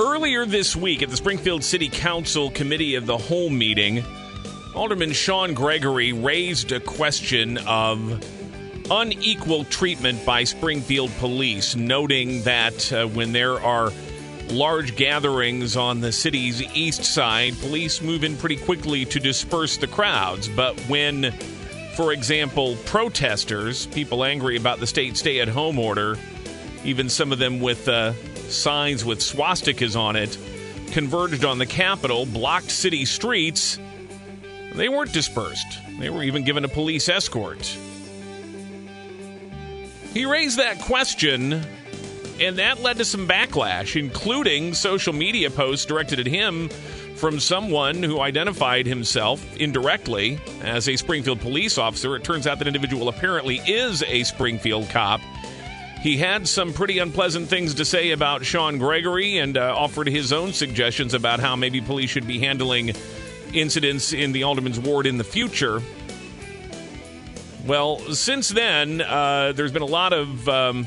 [0.00, 4.02] Earlier this week at the Springfield City Council Committee of the Whole meeting,
[4.74, 8.24] Alderman Shawn Gregory raised a question of
[8.90, 13.92] unequal treatment by Springfield police, noting that uh, when there are
[14.48, 19.86] large gatherings on the city's east side, police move in pretty quickly to disperse the
[19.86, 20.48] crowds.
[20.48, 21.30] But when,
[21.94, 26.16] for example, protesters, people angry about the state stay at home order,
[26.86, 28.14] even some of them with uh,
[28.50, 30.36] signs with swastikas on it,
[30.92, 33.78] converged on the Capitol, blocked city streets,
[34.74, 35.78] they weren't dispersed.
[35.98, 37.64] They were even given a police escort.
[40.12, 41.64] He raised that question
[42.40, 46.70] and that led to some backlash, including social media posts directed at him
[47.16, 52.16] from someone who identified himself indirectly as a Springfield police officer.
[52.16, 55.20] It turns out that individual apparently is a Springfield cop.
[56.00, 60.32] He had some pretty unpleasant things to say about Shawn Gregory and uh, offered his
[60.32, 62.92] own suggestions about how maybe police should be handling
[63.52, 65.82] incidents in the Alderman's ward in the future.
[67.66, 70.48] Well, since then, uh, there's been a lot of.
[70.48, 70.86] Um,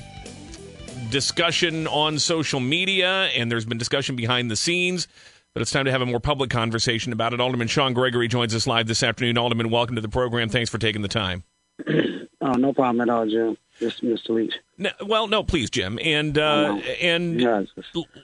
[1.14, 5.08] discussion on social media, and there's been discussion behind the scenes.
[5.54, 7.40] But it's time to have a more public conversation about it.
[7.40, 9.38] Alderman Shawn Gregory joins us live this afternoon.
[9.38, 10.50] Alderman, welcome to the program.
[10.50, 11.44] Thanks for taking the time.
[11.88, 13.56] oh, no problem at all, Jim.
[13.80, 14.30] Mr.
[14.30, 14.54] Leach.
[14.78, 17.68] No, well, no, please, Jim, and uh, and yes.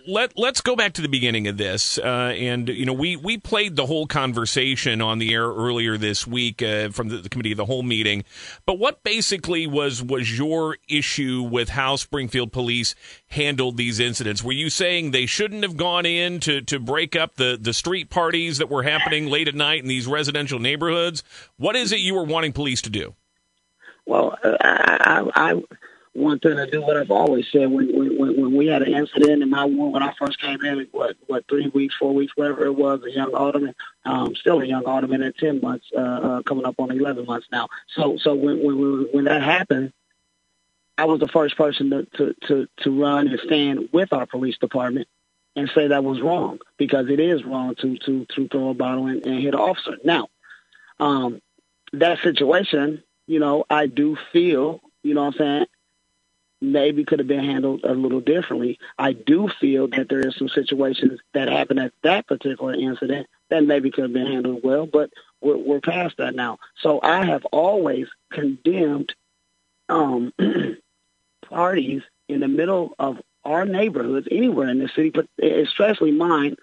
[0.07, 1.99] let let's go back to the beginning of this.
[1.99, 6.25] Uh, and you know, we we played the whole conversation on the air earlier this
[6.25, 8.23] week uh, from the, the, committee of the whole meeting.
[8.65, 12.95] But what basically was was your issue with how Springfield Police
[13.27, 14.43] handled these incidents?
[14.43, 18.09] Were you saying they shouldn't have gone in to to break up the the street
[18.09, 21.23] parties that were happening late at night in these residential neighborhoods?
[21.57, 23.13] What is it you were wanting police to do?
[24.09, 25.63] Well, I, I, I
[26.15, 27.69] want them to do what I've always said.
[27.69, 31.15] When, when when we had an incident in my when I first came in, what
[31.27, 34.85] what three weeks, four weeks, whatever it was, a young alderman, um, still a young
[34.85, 37.67] alderman at ten months, uh, uh, coming up on eleven months now.
[37.95, 39.93] So so when when when that happened,
[40.97, 44.57] I was the first person to to to, to run and stand with our police
[44.57, 45.07] department
[45.55, 49.05] and say that was wrong because it is wrong to to to throw a bottle
[49.05, 49.97] and, and hit an officer.
[50.03, 50.29] Now,
[50.99, 51.43] um,
[51.93, 55.65] that situation you know, I do feel, you know what I'm saying,
[56.61, 58.79] maybe could have been handled a little differently.
[58.97, 63.63] I do feel that there is some situations that happened at that particular incident that
[63.63, 66.57] maybe could have been handled well, but we're, we're past that now.
[66.81, 69.13] So I have always condemned
[69.89, 70.33] um,
[71.43, 76.55] parties in the middle of our neighborhoods, anywhere in the city, but especially mine,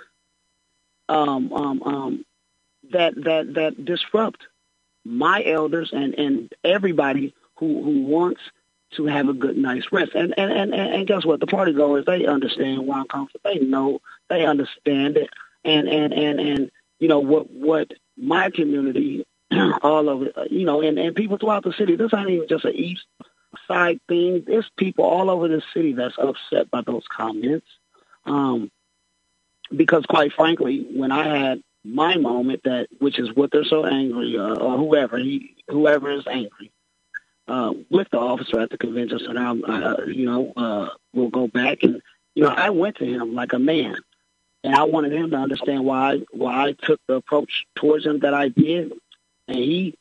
[1.08, 2.24] um, um, um,
[2.90, 4.42] that that that disrupt
[5.06, 8.40] my elders and, and everybody who, who wants
[8.96, 10.12] to have a good, nice rest.
[10.14, 11.40] And, and, and, and guess what?
[11.40, 13.28] The party goers, they understand where I'm.
[13.44, 15.30] They know, they understand it.
[15.64, 19.26] And, and, and, and, you know, what, what my community,
[19.82, 22.74] all over, you know, and, and people throughout the city, this ain't even just an
[22.74, 23.04] east
[23.66, 24.44] side thing.
[24.46, 27.66] There's people all over the city that's upset by those comments.
[28.24, 28.70] Um,
[29.74, 34.36] because quite frankly, when I had my moment that which is what they're so angry
[34.36, 36.72] uh, or whoever he whoever is angry
[37.48, 39.40] uh, with the officer at the convention center.
[39.40, 42.02] I'm, uh, you know, uh, we'll go back and
[42.34, 43.96] you know I went to him like a man,
[44.64, 48.34] and I wanted him to understand why why I took the approach towards him that
[48.34, 48.92] I did,
[49.48, 49.96] and he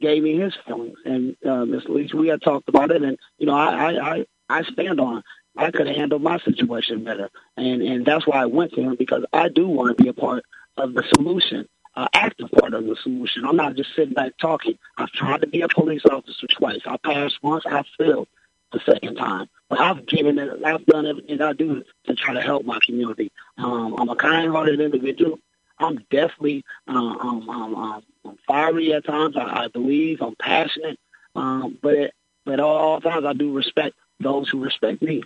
[0.00, 0.98] gave me his feelings.
[1.04, 1.84] And uh, Ms.
[1.88, 5.22] Leach, we had talked about it, and you know I I I, I stand on.
[5.54, 8.96] I could have handled my situation better, and and that's why I went to him
[8.98, 10.44] because I do want to be a part
[10.76, 13.44] of the solution, uh, active part of the solution.
[13.44, 14.78] I'm not just sitting back talking.
[14.96, 16.80] I've tried to be a police officer twice.
[16.86, 17.64] I passed once.
[17.66, 18.28] I failed
[18.72, 19.48] the second time.
[19.68, 20.64] But I've given it.
[20.64, 23.30] I've done everything I do to try to help my community.
[23.58, 25.38] Um, I'm a kind-hearted individual.
[25.78, 29.36] I'm definitely um, um, I'm fiery at times.
[29.36, 30.98] I, I believe I'm passionate,
[31.34, 35.24] um, but it, but all times I do respect those who respect me.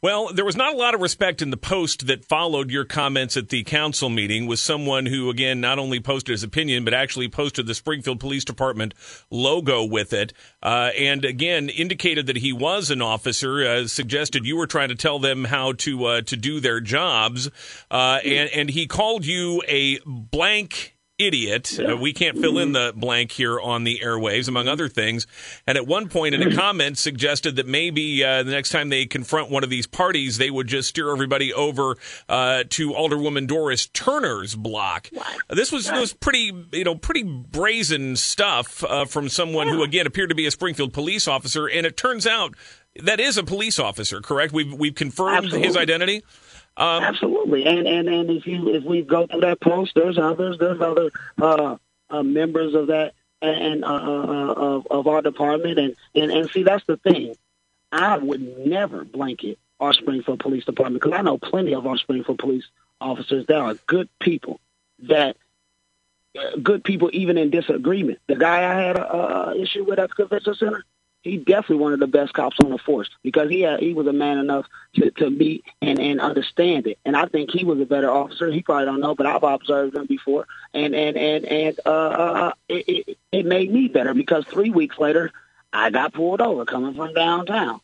[0.00, 3.36] Well, there was not a lot of respect in the post that followed your comments
[3.36, 7.28] at the council meeting with someone who, again, not only posted his opinion, but actually
[7.28, 8.94] posted the Springfield Police Department
[9.30, 10.32] logo with it.
[10.62, 14.94] Uh, and again, indicated that he was an officer, uh, suggested you were trying to
[14.94, 17.50] tell them how to, uh, to do their jobs.
[17.90, 21.78] Uh, and, and he called you a blank idiot.
[21.78, 25.26] Uh, we can't fill in the blank here on the airwaves, among other things.
[25.66, 29.06] And at one point in a comment suggested that maybe uh, the next time they
[29.06, 31.96] confront one of these parties, they would just steer everybody over
[32.28, 35.10] uh, to Alderwoman Doris Turner's block.
[35.50, 40.28] This was, was pretty, you know, pretty brazen stuff uh, from someone who, again, appeared
[40.28, 41.66] to be a Springfield police officer.
[41.66, 42.54] And it turns out
[43.02, 44.52] that is a police officer, correct?
[44.52, 45.66] We've we've confirmed Absolutely.
[45.66, 46.22] his identity.
[46.78, 50.58] Um, Absolutely, and and and if you if we go through that post, there's others,
[50.58, 51.10] there's other
[51.42, 51.76] uh,
[52.08, 56.62] uh, members of that and uh, uh, of of our department, and, and and see
[56.62, 57.34] that's the thing.
[57.90, 62.38] I would never blanket our Springfield Police Department because I know plenty of our Springfield
[62.38, 62.64] police
[63.00, 64.60] officers that are good people
[65.00, 65.36] that
[66.38, 68.20] uh, good people even in disagreement.
[68.28, 70.84] The guy I had a, a issue with at the convention center,
[71.22, 74.06] he definitely one of the best cops on the force because he had, he was
[74.06, 76.98] a man enough to, to meet and, and understand it.
[77.04, 78.50] And I think he was a better officer.
[78.50, 82.52] He probably don't know, but I've observed him before, and and and and uh, uh,
[82.68, 85.32] it, it, it made me better because three weeks later,
[85.72, 87.80] I got pulled over coming from downtown,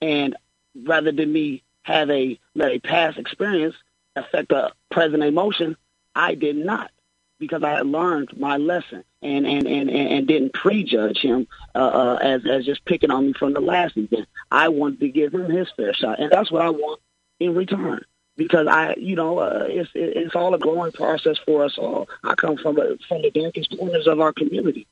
[0.00, 0.36] and
[0.84, 3.74] rather than me have a let a past experience
[4.14, 5.76] affect a present emotion,
[6.14, 6.90] I did not
[7.38, 12.18] because I had learned my lesson and and and and didn't prejudge him uh, uh,
[12.20, 14.28] as as just picking on me from the last event.
[14.50, 17.00] I wanted to give him his fair shot, and that's what I want
[17.40, 18.00] in return.
[18.36, 22.08] Because I, you know, uh, it's it's all a growing process for us all.
[22.22, 24.86] I come from a, from the darkest corners of our community,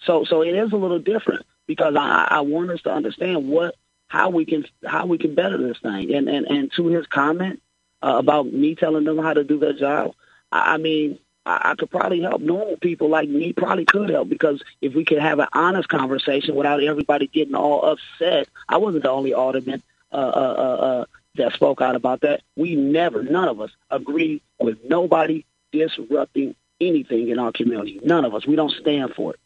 [0.00, 3.74] so so it is a little different because I, I want us to understand what
[4.06, 6.14] how we can how we can better this thing.
[6.14, 7.62] And and and to his comment
[8.00, 10.14] uh, about me telling them how to do their job,
[10.52, 13.52] I, I mean I, I could probably help normal people like me.
[13.52, 17.84] Probably could help because if we could have an honest conversation without everybody getting all
[17.84, 18.48] upset.
[18.68, 21.04] I wasn't the only alderman uh, uh, uh, uh,
[21.36, 22.42] that spoke out about that.
[22.56, 28.00] We never, none of us, agree with nobody disrupting anything in our community.
[28.04, 28.46] None of us.
[28.46, 29.40] We don't stand for it.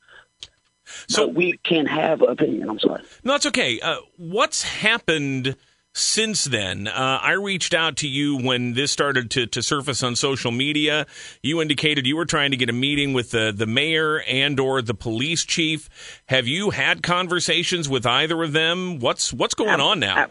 [1.09, 2.69] So but we can have an opinion.
[2.69, 3.03] I'm sorry.
[3.23, 3.81] No, it's okay.
[3.81, 5.57] Uh, what's happened?
[5.95, 6.89] Since then.
[6.89, 11.07] Uh, I reached out to you when this started to, to surface on social media.
[11.43, 14.83] You indicated you were trying to get a meeting with the, the mayor and or
[14.83, 16.23] the police chief.
[16.27, 18.99] Have you had conversations with either of them?
[18.99, 20.29] What's what's going on now?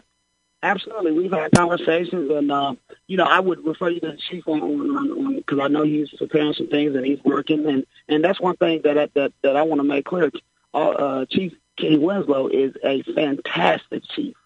[0.64, 2.74] Absolutely, we've had conversations, and uh,
[3.08, 6.54] you know, I would refer you to the chief on because I know he's preparing
[6.54, 9.62] some things and he's working, and and that's one thing that I, that that I
[9.62, 10.30] want to make clear.
[10.72, 14.36] Uh, uh, chief Kenny Winslow is a fantastic chief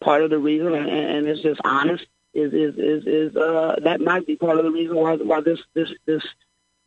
[0.00, 2.04] part of the reason, and, and it's just honest,
[2.34, 5.58] is is is is uh, that might be part of the reason why why this
[5.74, 6.22] this this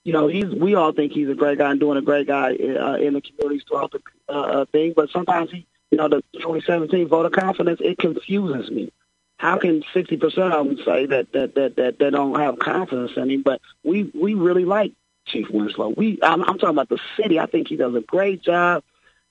[0.04, 2.52] you know he's we all think he's a great guy and doing a great guy
[2.52, 4.00] uh, in the communities throughout the
[4.30, 8.92] uh, uh thing, but sometimes he you know the 2017 voter confidence it confuses me.
[9.38, 13.12] How can 60 percent of them say that that that that they don't have confidence
[13.18, 13.42] in him?
[13.44, 14.94] But we we really like
[15.26, 15.90] Chief Winslow.
[15.90, 17.40] We I'm, I'm talking about the city.
[17.40, 18.84] I think he does a great job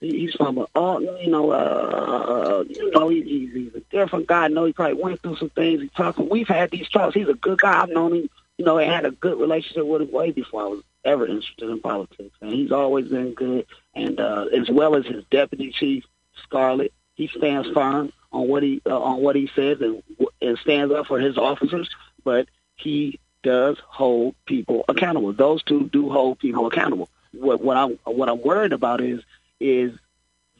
[0.02, 4.44] he's from a, all, you know, uh, uh, you know, he, he's, a different guy.
[4.44, 5.80] I know he probably went through some things.
[5.80, 6.18] He talked.
[6.18, 7.14] We've had these talks.
[7.14, 7.82] He's a good guy.
[7.82, 10.66] I've known him, you know, and had a good relationship with him way before I
[10.66, 12.34] was ever interested in politics.
[12.40, 13.66] And he's always been good.
[13.94, 16.04] And uh, as well as his deputy chief,
[16.44, 20.02] Scarlett, he stands firm on what he uh, on what he says and
[20.40, 21.88] and stands up for his officers.
[22.24, 25.32] But he does hold people accountable.
[25.32, 27.08] Those two do hold people accountable.
[27.32, 29.22] What what I'm what I'm worried about is
[29.62, 29.98] is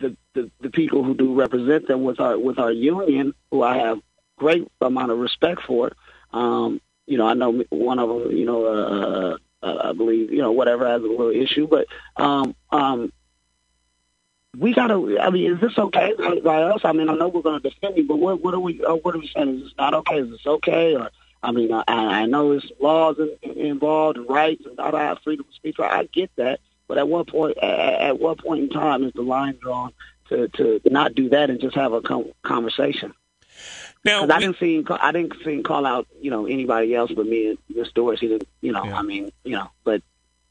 [0.01, 3.79] the, the, the people who do represent them with our with our union, who I
[3.79, 4.01] have
[4.37, 5.93] great amount of respect for.
[6.33, 8.37] Um, you know, I know one of them.
[8.37, 12.55] You know, uh, uh, I believe you know whatever has a little issue, but um,
[12.71, 13.13] um,
[14.57, 15.19] we gotta.
[15.21, 16.81] I mean, is this okay by us?
[16.85, 18.85] I mean, I know we're to defend you, but what what are we?
[18.85, 19.57] Uh, what are we saying?
[19.57, 20.19] Is this not okay?
[20.19, 20.97] Is this okay?
[20.97, 21.11] Or
[21.43, 25.47] I mean, I, I know there's laws in, involved and rights, and I have freedom
[25.49, 25.77] of speech.
[25.81, 26.61] I get that,
[26.93, 29.95] but at what point, at what point in time is the line drawn
[30.29, 32.03] to, to not do that and just have a
[32.43, 33.15] conversation?
[34.05, 37.25] Now, I didn't see I didn't see him call out you know anybody else but
[37.25, 38.21] me and Miss Doris.
[38.21, 38.99] He didn't you know yeah.
[38.99, 40.03] I mean you know but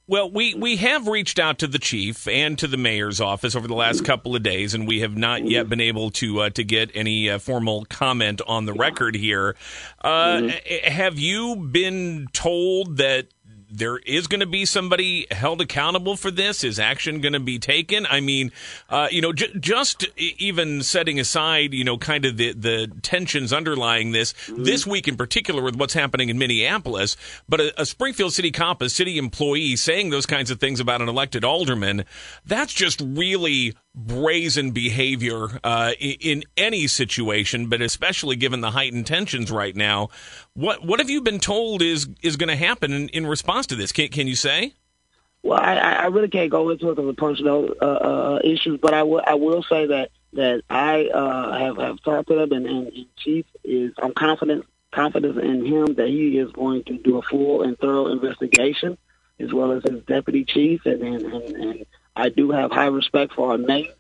[0.08, 3.66] well, we, we have reached out to the chief and to the mayor's office over
[3.66, 6.66] the last couple of days, and we have not yet been able to uh, to
[6.66, 9.56] get any uh, formal comment on the record here.
[10.04, 10.10] Uh,
[10.42, 10.92] mm-hmm.
[10.92, 13.28] Have you been told that
[13.72, 16.64] there is going to be somebody held accountable for this?
[16.64, 18.06] Is action going to be taken?
[18.06, 18.52] I mean,
[18.90, 23.54] uh, you know, j- just even setting aside, you know, kind of the, the tensions
[23.54, 24.64] underlying this, mm-hmm.
[24.64, 27.16] this week in particular with what's happening in Minneapolis,
[27.48, 31.02] but a, a, Springfield City cop, a city employee saying those kinds of things about
[31.02, 32.04] an elected alderman,
[32.46, 39.52] that's just really brazen behavior uh, in any situation, but especially given the heightened tensions
[39.52, 40.10] right now.
[40.54, 43.76] What what have you been told is is going to happen in, in response to
[43.76, 43.92] this?
[43.92, 44.74] Can, can you say?
[45.44, 49.04] Well, I, I really can't go into it because personal uh, uh, issues, but I
[49.04, 52.88] will I will say that that I uh, have have talked to them, and, and,
[52.88, 57.22] and Chief is I'm confident confident in him that he is going to do a
[57.22, 58.98] full and thorough investigation,
[59.40, 63.34] as well as his deputy chief, and and, and, and I do have high respect
[63.34, 63.94] for our mayor,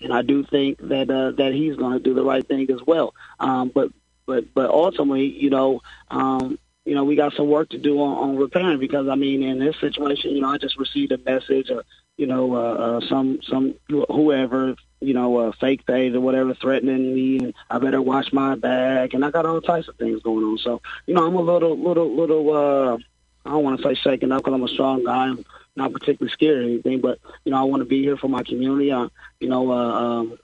[0.00, 2.80] and I do think that uh, that he's going to do the right thing as
[2.86, 3.14] well.
[3.40, 3.90] Um, but
[4.26, 8.30] but but ultimately, you know, um, you know, we got some work to do on,
[8.30, 11.70] on repairing because I mean, in this situation, you know, I just received a message
[11.70, 11.84] or
[12.16, 17.14] you know, uh, uh, some some whoever, you know, uh, fake page or whatever threatening
[17.14, 20.44] me, and I better watch my back, and I got all types of things going
[20.44, 20.58] on.
[20.58, 22.54] So, you know, I'm a little, little, little.
[22.94, 22.98] uh
[23.44, 25.26] I don't want to say shaken up because I'm a strong guy.
[25.26, 25.44] I'm
[25.76, 28.42] not particularly scared or anything, but you know, I want to be here for my
[28.42, 28.90] community.
[28.90, 29.08] Uh,
[29.40, 30.38] you know, uh, um,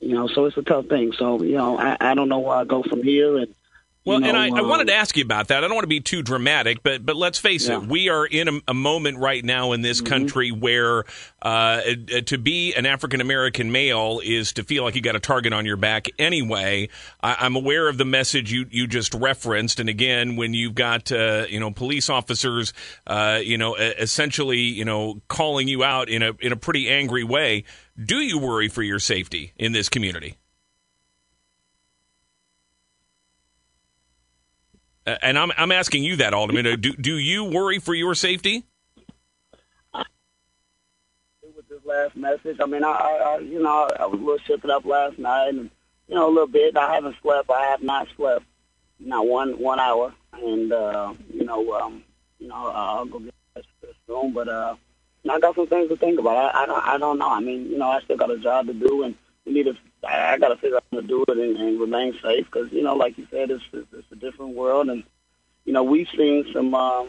[0.00, 1.12] you know, so it's a tough thing.
[1.12, 3.54] So, you know, I, I don't know where I go from here, and
[4.04, 5.58] well, you know, and I, I, wanted to um, ask you about that.
[5.58, 7.76] I don't want to be too dramatic, but but let's face Yeah.
[7.76, 11.04] it, we are in a, a moment right now in this country where
[11.40, 11.82] uh,
[12.26, 15.66] to be an African American male is to feel like you got a target on
[15.66, 16.88] your back anyway.
[17.22, 21.12] I, I'm aware of the message you you just referenced, and again, when you've got
[21.12, 22.72] uh, you know police officers,
[23.06, 27.22] uh, you know, essentially you know calling you out in a in a pretty angry
[27.22, 27.62] way,
[28.02, 30.38] do you worry for your safety in this community?
[35.06, 36.80] And I'm I'm asking you that, Alderman.
[36.80, 38.64] Do do you worry for your safety?
[41.56, 42.58] with this last message.
[42.60, 45.70] I mean, I, I, you know, I was a little shooken up last night, and
[46.08, 46.76] you know, a little bit.
[46.76, 47.50] I haven't slept.
[47.50, 48.44] I have not slept,
[48.98, 52.02] not one one hour, and uh, you know, um,
[52.38, 54.32] you know, I'll go get this soon.
[54.32, 54.76] But uh,
[55.30, 56.54] I got some things to think about.
[56.54, 57.30] I, I don't, I don't know.
[57.30, 59.74] I mean, you know, I still got a job to do, and we need to.
[60.06, 62.72] I, I got to figure out how to do it and, and remain safe because
[62.72, 65.04] you know, like you said, it's, it's it's a different world, and
[65.64, 67.08] you know, we've seen some um,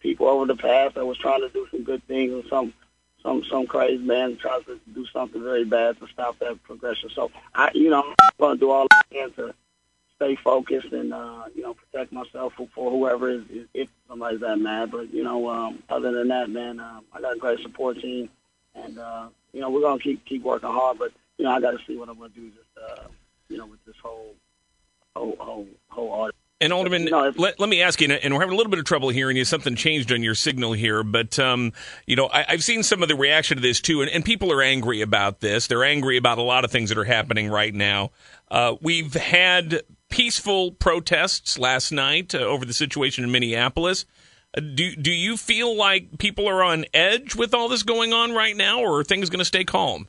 [0.00, 2.72] people over the past that was trying to do some good things, and some
[3.22, 7.10] some some crazy man tries to do something very bad to stop that progression.
[7.10, 9.54] So I, you know, I'm going to do all I can to
[10.16, 13.42] stay focused and uh, you know protect myself for, for whoever is,
[13.74, 14.90] if somebody's that mad.
[14.90, 18.28] But you know, um, other than that, man, um, I got a great support team,
[18.74, 20.98] and uh, you know we're gonna keep keep working hard.
[20.98, 22.50] But you know, I got to see what I'm gonna do.
[22.50, 23.04] Just uh,
[23.48, 24.34] you know, with this whole
[25.14, 26.34] whole whole whole audit.
[26.58, 28.86] And Alderman, No, let, let me ask you, and we're having a little bit of
[28.86, 29.44] trouble hearing you.
[29.44, 31.74] Something changed on your signal here, but um,
[32.06, 34.50] you know, I, I've seen some of the reaction to this too, and, and people
[34.50, 35.66] are angry about this.
[35.66, 38.10] They're angry about a lot of things that are happening right now.
[38.50, 44.06] Uh, we've had peaceful protests last night uh, over the situation in Minneapolis.
[44.56, 48.32] Uh, do do you feel like people are on edge with all this going on
[48.32, 50.08] right now, or are things going to stay calm?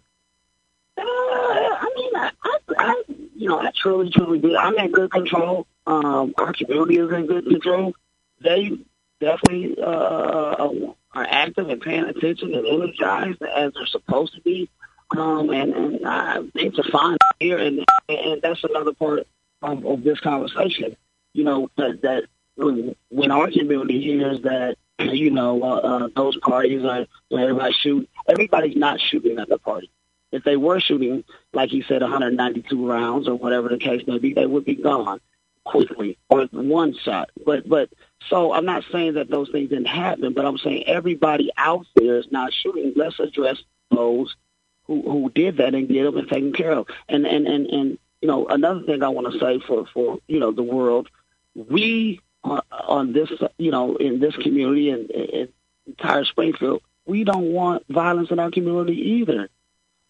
[0.97, 3.03] Uh, I mean, I, I, I,
[3.35, 4.55] you know, I truly, truly do.
[4.55, 5.67] I'm in good control.
[5.85, 7.93] Um, our community is in good control.
[8.41, 8.71] They
[9.19, 10.69] definitely uh,
[11.13, 14.69] are active and paying attention and energized as they're supposed to be.
[15.15, 19.25] Um, and and uh, things are fine here, and and that's another part
[19.61, 20.97] of, of this conversation.
[21.33, 22.25] You know that that
[22.57, 28.09] when, our community hears that you know uh, uh, those parties are when everybody shoot,
[28.27, 29.89] everybody's not shooting at the party
[30.31, 34.33] if they were shooting, like he said, 192 rounds or whatever the case may be,
[34.33, 35.19] they would be gone
[35.63, 37.29] quickly or one shot.
[37.45, 37.89] But but
[38.29, 42.17] so I'm not saying that those things didn't happen, but I'm saying everybody out there
[42.17, 42.93] is not shooting.
[42.95, 43.57] Let's address
[43.91, 44.35] those
[44.85, 46.87] who who did that and get them and taken care of.
[47.07, 50.39] And and and and you know another thing I want to say for for you
[50.39, 51.09] know the world,
[51.55, 55.49] we uh, on this you know in this community and, and
[55.85, 59.49] entire Springfield, we don't want violence in our community either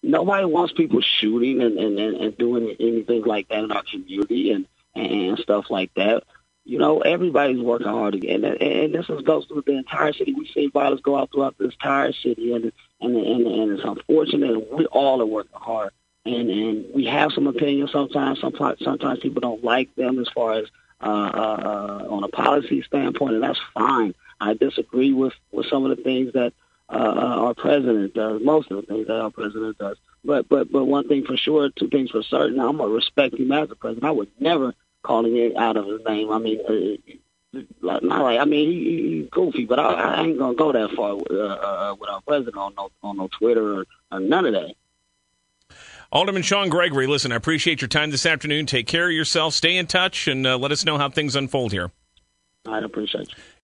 [0.04, 4.68] nobody wants people shooting and, and, and, doing anything like that in our community and,
[4.96, 6.24] and stuff like that.
[6.66, 10.34] You know, everybody's working hard again, and, and this is, goes through the entire city.
[10.34, 14.52] We see violence go out throughout this entire city, and and and, and it's unfortunate.
[14.52, 15.92] And we all are working hard,
[16.26, 18.42] and and we have some opinions sometimes.
[18.42, 20.66] Sometimes sometimes people don't like them as far as
[21.00, 24.14] uh, uh, uh, on a policy standpoint, and that's fine.
[24.42, 26.52] I disagree with with some of the things that
[26.90, 29.98] uh, our president does, most of the things that our president does.
[30.24, 32.60] But but but one thing for sure, two things for certain.
[32.60, 34.06] I'm gonna respect him as a president.
[34.06, 36.32] I would never call him out of his name.
[36.32, 40.22] I mean, uh, like, not like I mean he, he- he's goofy, but I, I
[40.24, 43.30] ain't gonna go that far with, uh, uh, with our president on no on no
[43.38, 44.74] Twitter or, or none of that.
[46.12, 48.66] Alderman Shawn Gregory, listen, I appreciate your time this afternoon.
[48.66, 49.54] Take care of yourself.
[49.54, 51.92] Stay in touch and uh, let us know how things unfold here.
[52.66, 53.36] I'd appreciate you.